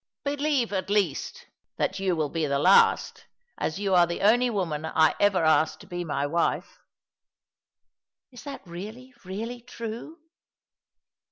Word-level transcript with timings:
"Believe, 0.23 0.73
at 0.73 0.89
least, 0.89 1.45
that 1.77 1.99
you 1.99 2.15
will 2.15 2.29
be 2.31 2.47
the 2.47 2.57
last, 2.57 3.27
as 3.59 3.77
you 3.79 3.93
are 3.93 4.07
the 4.07 4.21
only 4.21 4.49
woman 4.49 4.83
I 4.83 5.13
ever 5.19 5.43
asked 5.43 5.79
to 5.81 5.85
be 5.85 6.03
my 6.03 6.25
wife."" 6.25 6.79
Is 8.31 8.41
that 8.45 8.65
really, 8.65 9.13
really 9.23 9.61
true 9.61 10.17